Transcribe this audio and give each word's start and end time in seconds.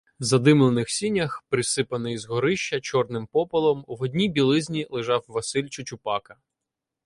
В 0.19 0.23
задимлених 0.23 0.89
сінях, 0.89 1.43
присипаний 1.49 2.13
із 2.13 2.25
горища 2.25 2.79
чорним 2.81 3.27
попелом, 3.27 3.85
в 3.87 4.01
одній 4.03 4.29
білизні 4.29 4.87
лежав 4.89 5.25
Василь 5.27 5.67
Чучупака. 5.67 6.35